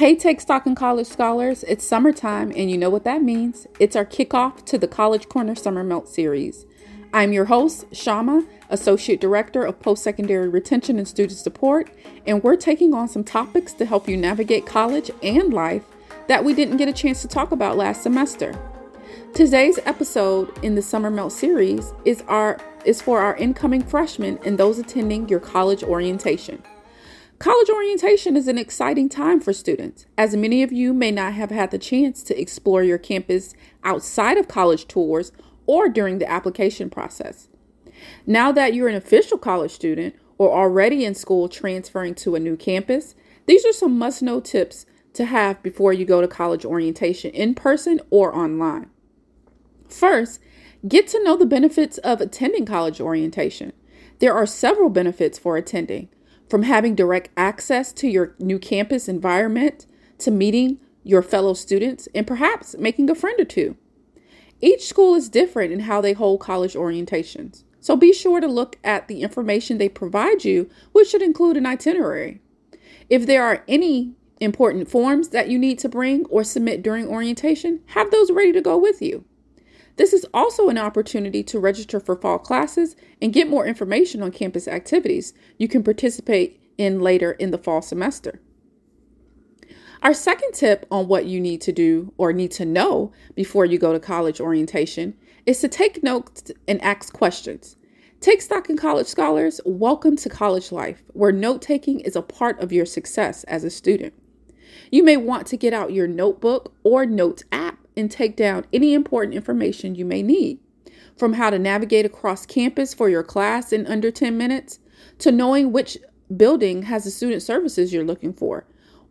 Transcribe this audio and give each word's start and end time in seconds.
Hey, 0.00 0.16
Take 0.16 0.40
Stock 0.40 0.66
in 0.66 0.74
College 0.74 1.06
Scholars, 1.06 1.62
it's 1.64 1.86
summertime, 1.86 2.54
and 2.56 2.70
you 2.70 2.78
know 2.78 2.88
what 2.88 3.04
that 3.04 3.22
means. 3.22 3.66
It's 3.78 3.94
our 3.94 4.06
kickoff 4.06 4.64
to 4.64 4.78
the 4.78 4.88
College 4.88 5.28
Corner 5.28 5.54
Summer 5.54 5.84
Melt 5.84 6.08
series. 6.08 6.64
I'm 7.12 7.34
your 7.34 7.44
host, 7.44 7.84
Shama, 7.92 8.46
Associate 8.70 9.20
Director 9.20 9.62
of 9.62 9.78
Post 9.78 10.02
Secondary 10.02 10.48
Retention 10.48 10.96
and 10.96 11.06
Student 11.06 11.38
Support, 11.38 11.90
and 12.26 12.42
we're 12.42 12.56
taking 12.56 12.94
on 12.94 13.08
some 13.08 13.24
topics 13.24 13.74
to 13.74 13.84
help 13.84 14.08
you 14.08 14.16
navigate 14.16 14.64
college 14.64 15.10
and 15.22 15.52
life 15.52 15.84
that 16.28 16.46
we 16.46 16.54
didn't 16.54 16.78
get 16.78 16.88
a 16.88 16.94
chance 16.94 17.20
to 17.20 17.28
talk 17.28 17.52
about 17.52 17.76
last 17.76 18.02
semester. 18.02 18.58
Today's 19.34 19.78
episode 19.84 20.64
in 20.64 20.76
the 20.76 20.82
Summer 20.82 21.10
Melt 21.10 21.34
series 21.34 21.92
is 22.06 22.24
our 22.26 22.58
is 22.86 23.02
for 23.02 23.20
our 23.20 23.36
incoming 23.36 23.82
freshmen 23.82 24.38
and 24.46 24.56
those 24.56 24.78
attending 24.78 25.28
your 25.28 25.40
college 25.40 25.82
orientation. 25.82 26.62
College 27.40 27.70
orientation 27.70 28.36
is 28.36 28.48
an 28.48 28.58
exciting 28.58 29.08
time 29.08 29.40
for 29.40 29.54
students, 29.54 30.04
as 30.18 30.36
many 30.36 30.62
of 30.62 30.70
you 30.70 30.92
may 30.92 31.10
not 31.10 31.32
have 31.32 31.50
had 31.50 31.70
the 31.70 31.78
chance 31.78 32.22
to 32.22 32.38
explore 32.38 32.82
your 32.82 32.98
campus 32.98 33.54
outside 33.82 34.36
of 34.36 34.46
college 34.46 34.86
tours 34.86 35.32
or 35.64 35.88
during 35.88 36.18
the 36.18 36.30
application 36.30 36.90
process. 36.90 37.48
Now 38.26 38.52
that 38.52 38.74
you're 38.74 38.88
an 38.88 38.94
official 38.94 39.38
college 39.38 39.70
student 39.70 40.16
or 40.36 40.54
already 40.54 41.02
in 41.02 41.14
school 41.14 41.48
transferring 41.48 42.14
to 42.16 42.34
a 42.34 42.40
new 42.40 42.58
campus, 42.58 43.14
these 43.46 43.64
are 43.64 43.72
some 43.72 43.98
must 43.98 44.20
know 44.20 44.40
tips 44.40 44.84
to 45.14 45.24
have 45.24 45.62
before 45.62 45.94
you 45.94 46.04
go 46.04 46.20
to 46.20 46.28
college 46.28 46.66
orientation 46.66 47.30
in 47.30 47.54
person 47.54 48.02
or 48.10 48.36
online. 48.36 48.90
First, 49.88 50.40
get 50.86 51.08
to 51.08 51.24
know 51.24 51.38
the 51.38 51.46
benefits 51.46 51.96
of 51.96 52.20
attending 52.20 52.66
college 52.66 53.00
orientation. 53.00 53.72
There 54.18 54.34
are 54.34 54.44
several 54.44 54.90
benefits 54.90 55.38
for 55.38 55.56
attending 55.56 56.10
from 56.50 56.64
having 56.64 56.96
direct 56.96 57.30
access 57.36 57.92
to 57.92 58.08
your 58.08 58.34
new 58.40 58.58
campus 58.58 59.08
environment 59.08 59.86
to 60.18 60.32
meeting 60.32 60.80
your 61.04 61.22
fellow 61.22 61.54
students 61.54 62.08
and 62.14 62.26
perhaps 62.26 62.76
making 62.76 63.08
a 63.08 63.14
friend 63.14 63.40
or 63.40 63.44
two. 63.44 63.76
Each 64.60 64.86
school 64.86 65.14
is 65.14 65.30
different 65.30 65.72
in 65.72 65.80
how 65.80 66.00
they 66.00 66.12
hold 66.12 66.40
college 66.40 66.74
orientations, 66.74 67.62
so 67.80 67.96
be 67.96 68.12
sure 68.12 68.40
to 68.40 68.48
look 68.48 68.76
at 68.84 69.08
the 69.08 69.22
information 69.22 69.78
they 69.78 69.88
provide 69.88 70.44
you, 70.44 70.68
which 70.92 71.08
should 71.08 71.22
include 71.22 71.56
an 71.56 71.64
itinerary. 71.64 72.42
If 73.08 73.26
there 73.26 73.44
are 73.44 73.64
any 73.66 74.14
important 74.40 74.90
forms 74.90 75.28
that 75.28 75.48
you 75.48 75.58
need 75.58 75.78
to 75.78 75.88
bring 75.88 76.26
or 76.26 76.44
submit 76.44 76.82
during 76.82 77.06
orientation, 77.06 77.80
have 77.86 78.10
those 78.10 78.30
ready 78.30 78.52
to 78.52 78.60
go 78.60 78.76
with 78.76 79.00
you. 79.00 79.24
This 80.00 80.14
is 80.14 80.26
also 80.32 80.70
an 80.70 80.78
opportunity 80.78 81.42
to 81.42 81.60
register 81.60 82.00
for 82.00 82.16
fall 82.16 82.38
classes 82.38 82.96
and 83.20 83.34
get 83.34 83.50
more 83.50 83.66
information 83.66 84.22
on 84.22 84.32
campus 84.32 84.66
activities 84.66 85.34
you 85.58 85.68
can 85.68 85.84
participate 85.84 86.58
in 86.78 87.00
later 87.00 87.32
in 87.32 87.50
the 87.50 87.58
fall 87.58 87.82
semester. 87.82 88.40
Our 90.02 90.14
second 90.14 90.52
tip 90.54 90.86
on 90.90 91.06
what 91.06 91.26
you 91.26 91.38
need 91.38 91.60
to 91.60 91.72
do 91.72 92.14
or 92.16 92.32
need 92.32 92.50
to 92.52 92.64
know 92.64 93.12
before 93.34 93.66
you 93.66 93.76
go 93.76 93.92
to 93.92 94.00
college 94.00 94.40
orientation 94.40 95.18
is 95.44 95.60
to 95.60 95.68
take 95.68 96.02
notes 96.02 96.50
and 96.66 96.80
ask 96.80 97.12
questions. 97.12 97.76
Take 98.20 98.40
stock 98.40 98.70
in 98.70 98.78
college 98.78 99.06
scholars. 99.06 99.60
Welcome 99.66 100.16
to 100.16 100.30
college 100.30 100.72
life, 100.72 101.02
where 101.08 101.30
note 101.30 101.60
taking 101.60 102.00
is 102.00 102.16
a 102.16 102.22
part 102.22 102.58
of 102.58 102.72
your 102.72 102.86
success 102.86 103.44
as 103.44 103.64
a 103.64 103.70
student. 103.70 104.14
You 104.90 105.04
may 105.04 105.18
want 105.18 105.46
to 105.48 105.58
get 105.58 105.74
out 105.74 105.92
your 105.92 106.06
notebook 106.06 106.74
or 106.84 107.04
notes 107.04 107.44
app 107.52 107.69
and 108.00 108.10
take 108.10 108.34
down 108.34 108.66
any 108.72 108.94
important 108.94 109.34
information 109.34 109.94
you 109.94 110.04
may 110.04 110.22
need. 110.22 110.58
From 111.16 111.34
how 111.34 111.50
to 111.50 111.58
navigate 111.58 112.06
across 112.06 112.46
campus 112.46 112.94
for 112.94 113.08
your 113.08 113.22
class 113.22 113.72
in 113.72 113.86
under 113.86 114.10
10 114.10 114.36
minutes 114.36 114.80
to 115.18 115.30
knowing 115.30 115.70
which 115.70 115.98
building 116.34 116.82
has 116.82 117.04
the 117.04 117.10
student 117.10 117.42
services 117.42 117.92
you're 117.92 118.04
looking 118.04 118.32
for. 118.32 118.66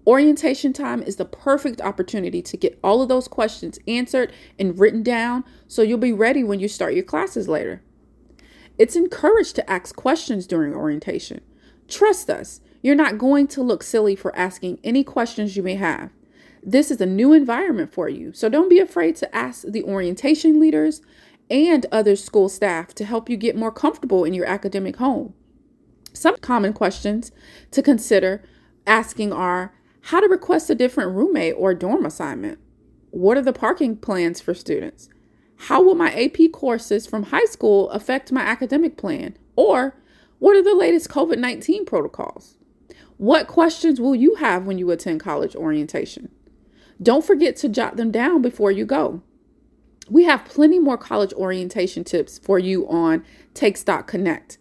Orientation 0.07 0.73
time 0.73 1.03
is 1.03 1.17
the 1.17 1.25
perfect 1.25 1.81
opportunity 1.81 2.41
to 2.41 2.57
get 2.57 2.79
all 2.83 3.01
of 3.01 3.09
those 3.09 3.27
questions 3.27 3.77
answered 3.87 4.33
and 4.57 4.79
written 4.79 5.03
down 5.03 5.43
so 5.67 5.81
you'll 5.81 5.97
be 5.97 6.13
ready 6.13 6.43
when 6.43 6.59
you 6.59 6.67
start 6.67 6.95
your 6.95 7.03
classes 7.03 7.47
later. 7.47 7.83
It's 8.77 8.95
encouraged 8.95 9.55
to 9.57 9.69
ask 9.69 9.95
questions 9.95 10.47
during 10.47 10.73
orientation. 10.73 11.41
Trust 11.87 12.29
us, 12.29 12.61
you're 12.81 12.95
not 12.95 13.17
going 13.17 13.47
to 13.47 13.61
look 13.61 13.83
silly 13.83 14.15
for 14.15 14.35
asking 14.35 14.79
any 14.83 15.03
questions 15.03 15.57
you 15.57 15.63
may 15.63 15.75
have. 15.75 16.11
This 16.63 16.91
is 16.91 16.99
a 16.99 17.05
new 17.05 17.33
environment 17.33 17.93
for 17.93 18.09
you, 18.09 18.33
so 18.33 18.49
don't 18.49 18.69
be 18.69 18.79
afraid 18.79 19.15
to 19.17 19.35
ask 19.35 19.63
the 19.63 19.83
orientation 19.83 20.59
leaders 20.59 21.01
and 21.49 21.85
other 21.91 22.15
school 22.15 22.49
staff 22.49 22.93
to 22.95 23.05
help 23.05 23.29
you 23.29 23.37
get 23.37 23.55
more 23.55 23.71
comfortable 23.71 24.23
in 24.23 24.33
your 24.33 24.45
academic 24.45 24.97
home. 24.97 25.33
Some 26.13 26.37
common 26.37 26.73
questions 26.73 27.31
to 27.71 27.81
consider 27.81 28.43
asking 28.85 29.31
are 29.31 29.73
how 30.01 30.19
to 30.19 30.27
request 30.27 30.69
a 30.69 30.75
different 30.75 31.15
roommate 31.15 31.55
or 31.57 31.73
dorm 31.73 32.05
assignment? 32.05 32.59
What 33.11 33.37
are 33.37 33.41
the 33.41 33.53
parking 33.53 33.97
plans 33.97 34.41
for 34.41 34.53
students? 34.53 35.09
How 35.63 35.81
will 35.81 35.95
my 35.95 36.13
AP 36.13 36.51
courses 36.51 37.05
from 37.05 37.23
high 37.23 37.45
school 37.45 37.89
affect 37.91 38.31
my 38.31 38.41
academic 38.41 38.97
plan? 38.97 39.37
Or 39.55 39.95
what 40.39 40.55
are 40.55 40.63
the 40.63 40.75
latest 40.75 41.09
COVID 41.09 41.37
19 41.37 41.85
protocols? 41.85 42.57
What 43.17 43.47
questions 43.47 43.99
will 43.99 44.15
you 44.15 44.35
have 44.35 44.65
when 44.65 44.77
you 44.77 44.89
attend 44.91 45.19
college 45.19 45.55
orientation? 45.55 46.29
Don't 47.01 47.25
forget 47.25 47.55
to 47.57 47.69
jot 47.69 47.95
them 47.95 48.11
down 48.11 48.41
before 48.41 48.71
you 48.71 48.85
go. 48.85 49.21
We 50.09 50.25
have 50.25 50.43
plenty 50.43 50.79
more 50.79 50.97
college 50.97 51.31
orientation 51.33 52.03
tips 52.03 52.39
for 52.39 52.59
you 52.59 52.87
on 52.89 53.23
Take 53.53 53.77
Stock 53.77 54.07
Connect. 54.07 54.57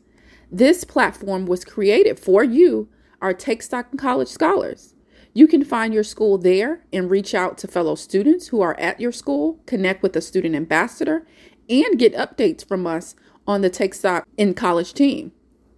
This 0.51 0.85
platform 0.85 1.47
was 1.47 1.65
created 1.65 2.21
for 2.21 2.45
you, 2.45 2.89
our 3.21 3.35
Take 3.35 3.63
Stock 3.63 3.89
College 3.97 4.29
scholars. 4.29 4.95
You 5.35 5.49
can 5.49 5.65
find 5.65 5.93
your 5.93 6.05
school 6.05 6.39
there 6.39 6.85
and 6.93 7.11
reach 7.11 7.35
out 7.35 7.59
to 7.59 7.69
fellow 7.69 7.95
students 7.95 8.49
who 8.49 8.61
are 8.61 8.79
at 8.79 9.01
your 9.01 9.13
school, 9.13 9.59
connect 9.67 10.03
with 10.03 10.15
a 10.17 10.21
student 10.21 10.55
ambassador, 10.55 11.27
and 11.69 11.99
get 11.99 12.15
updates 12.15 12.67
from 12.67 12.87
us 12.87 13.15
on 13.47 13.63
the 13.63 13.71
Take 13.71 13.95
Stock 13.95 14.27
in 14.37 14.55
College 14.55 14.95
team. 14.95 15.33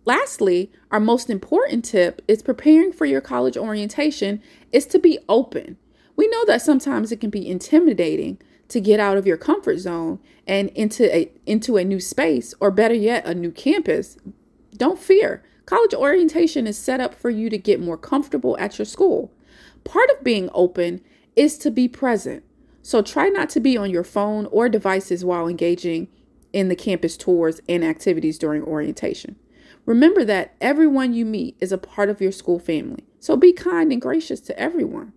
Lastly, 0.05 0.71
our 0.91 1.01
most 1.01 1.31
important 1.31 1.85
tip 1.85 2.23
is 2.27 2.43
preparing 2.43 2.93
for 2.93 3.07
your 3.07 3.21
college 3.21 3.57
orientation 3.57 4.43
is 4.73 4.87
to 4.87 4.99
be 4.99 5.19
open. 5.29 5.77
We 6.21 6.29
know 6.29 6.45
that 6.45 6.61
sometimes 6.61 7.13
it 7.13 7.19
can 7.19 7.31
be 7.31 7.49
intimidating 7.49 8.37
to 8.69 8.79
get 8.79 9.01
out 9.01 9.17
of 9.17 9.27
your 9.27 9.39
comfort 9.39 9.79
zone 9.79 10.19
and 10.47 10.69
into 10.75 11.11
a 11.17 11.33
into 11.47 11.79
a 11.79 11.83
new 11.85 11.99
space 11.99 12.53
or 12.61 12.71
better 12.71 12.93
yet 12.93 13.25
a 13.25 13.35
new 13.35 13.51
campus. 13.51 14.19
Don't 14.77 14.99
fear. 14.99 15.43
College 15.65 15.95
orientation 15.95 16.67
is 16.67 16.77
set 16.77 17.01
up 17.01 17.15
for 17.15 17.31
you 17.31 17.49
to 17.49 17.57
get 17.57 17.81
more 17.81 17.97
comfortable 17.97 18.55
at 18.59 18.79
your 18.79 18.85
school. 18.85 19.33
Part 19.85 20.11
of 20.11 20.23
being 20.23 20.51
open 20.53 21.01
is 21.37 21.57
to 21.57 21.71
be 21.71 21.89
present. 21.89 22.45
So 22.83 23.01
try 23.01 23.31
not 23.31 23.49
to 23.51 23.61
be 23.61 23.79
on 23.79 23.89
your 23.89 24.05
phone 24.05 24.45
or 24.53 24.69
devices 24.69 25.25
while 25.25 25.49
engaging 25.49 26.09
in 26.53 26.69
the 26.69 26.77
campus 26.77 27.17
tours 27.17 27.63
and 27.67 27.83
activities 27.83 28.37
during 28.37 28.63
orientation. 28.63 29.37
Remember 29.87 30.23
that 30.27 30.55
everyone 30.61 31.15
you 31.15 31.25
meet 31.25 31.57
is 31.61 31.73
a 31.73 31.79
part 31.79 32.11
of 32.11 32.21
your 32.21 32.31
school 32.31 32.59
family. 32.59 33.05
So 33.21 33.39
be 33.39 33.55
kind 33.55 33.91
and 33.91 34.03
gracious 34.03 34.41
to 34.41 34.61
everyone. 34.61 35.15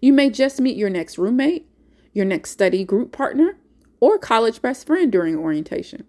You 0.00 0.14
may 0.14 0.30
just 0.30 0.60
meet 0.60 0.76
your 0.76 0.88
next 0.88 1.18
roommate, 1.18 1.68
your 2.12 2.24
next 2.24 2.50
study 2.50 2.84
group 2.84 3.12
partner, 3.12 3.58
or 4.00 4.18
college 4.18 4.62
best 4.62 4.86
friend 4.86 5.12
during 5.12 5.36
orientation. 5.36 6.06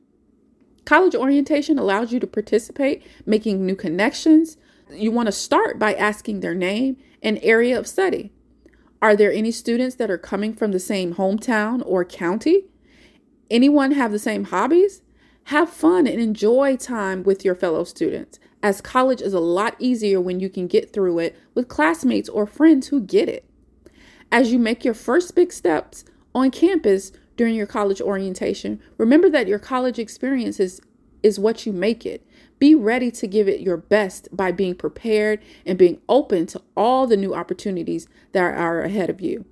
College 0.85 1.13
orientation 1.13 1.77
allows 1.77 2.13
you 2.13 2.19
to 2.21 2.27
participate, 2.27 3.03
making 3.25 3.65
new 3.65 3.75
connections. 3.75 4.57
You 4.89 5.11
want 5.11 5.27
to 5.27 5.33
start 5.33 5.77
by 5.77 5.93
asking 5.93 6.39
their 6.39 6.55
name 6.55 6.97
and 7.21 7.37
area 7.43 7.77
of 7.77 7.85
study. 7.85 8.31
Are 9.01 9.15
there 9.15 9.31
any 9.31 9.51
students 9.51 9.95
that 9.95 10.09
are 10.09 10.17
coming 10.17 10.53
from 10.53 10.71
the 10.71 10.79
same 10.79 11.15
hometown 11.15 11.83
or 11.85 12.05
county? 12.05 12.65
Anyone 13.49 13.91
have 13.91 14.11
the 14.11 14.19
same 14.19 14.45
hobbies? 14.45 15.01
Have 15.45 15.69
fun 15.69 16.07
and 16.07 16.21
enjoy 16.21 16.77
time 16.77 17.23
with 17.23 17.43
your 17.43 17.55
fellow 17.55 17.83
students, 17.83 18.39
as 18.63 18.79
college 18.79 19.21
is 19.21 19.33
a 19.33 19.39
lot 19.39 19.75
easier 19.79 20.21
when 20.21 20.39
you 20.39 20.49
can 20.49 20.67
get 20.67 20.93
through 20.93 21.19
it 21.19 21.37
with 21.53 21.67
classmates 21.67 22.29
or 22.29 22.45
friends 22.45 22.87
who 22.87 23.01
get 23.01 23.27
it. 23.27 23.50
As 24.31 24.51
you 24.51 24.59
make 24.59 24.85
your 24.85 24.93
first 24.93 25.35
big 25.35 25.51
steps 25.51 26.05
on 26.33 26.51
campus 26.51 27.11
during 27.35 27.55
your 27.55 27.67
college 27.67 27.99
orientation, 27.99 28.79
remember 28.97 29.29
that 29.29 29.47
your 29.47 29.59
college 29.59 29.99
experience 29.99 30.59
is, 30.59 30.79
is 31.21 31.37
what 31.37 31.65
you 31.65 31.73
make 31.73 32.05
it. 32.05 32.25
Be 32.57 32.73
ready 32.73 33.11
to 33.11 33.27
give 33.27 33.49
it 33.49 33.59
your 33.59 33.77
best 33.77 34.29
by 34.31 34.51
being 34.51 34.75
prepared 34.75 35.41
and 35.65 35.77
being 35.77 35.99
open 36.07 36.45
to 36.47 36.61
all 36.77 37.07
the 37.07 37.17
new 37.17 37.33
opportunities 37.33 38.07
that 38.31 38.43
are 38.43 38.81
ahead 38.81 39.09
of 39.09 39.19
you. 39.19 39.45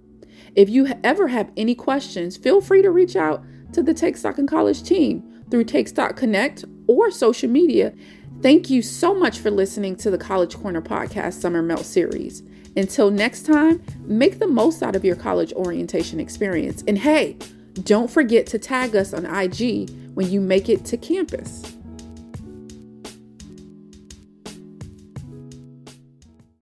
If 0.56 0.70
you 0.70 0.88
ever 1.04 1.28
have 1.28 1.52
any 1.58 1.76
questions, 1.76 2.38
feel 2.38 2.62
free 2.62 2.82
to 2.82 2.90
reach 2.90 3.16
out 3.16 3.44
to 3.74 3.84
the 3.84 3.94
Take 3.94 4.16
Stock 4.16 4.38
in 4.38 4.48
College 4.48 4.84
team 4.84 5.44
through 5.52 5.66
Take 5.66 5.88
Stock 5.88 6.16
Connect 6.16 6.64
or 6.88 7.12
social 7.12 7.50
media. 7.50 7.94
Thank 8.42 8.70
you 8.70 8.82
so 8.82 9.14
much 9.14 9.40
for 9.40 9.52
listening 9.52 9.96
to 9.98 10.10
the 10.10 10.18
College 10.18 10.56
Corner 10.56 10.82
Podcast 10.82 11.34
Summer 11.34 11.62
Melt 11.62 11.86
Series. 11.86 12.44
Until 12.76 13.12
next 13.12 13.46
time, 13.46 13.82
make 14.04 14.40
the 14.40 14.48
most 14.48 14.84
out 14.84 14.96
of 14.96 15.04
your 15.04 15.16
college 15.16 15.54
orientation 15.54 16.20
experience. 16.20 16.84
And 16.88 16.98
hey, 16.98 17.38
don't 17.84 18.10
forget 18.10 18.46
to 18.48 18.60
tag 18.60 18.96
us 18.96 19.14
on 19.14 19.26
IG 19.26 19.90
when 20.14 20.30
you 20.30 20.42
make 20.42 20.70
it 20.70 20.86
to 20.86 20.98
campus. 20.98 21.76